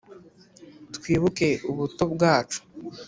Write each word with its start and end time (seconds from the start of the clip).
twibuke 0.95 1.47
ubuto 1.69 2.03
bwacu 2.13 2.59